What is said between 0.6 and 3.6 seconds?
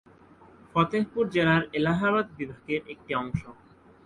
ফতেহপুর জেলা এলাহাবাদ বিভাগের একটি অংশ।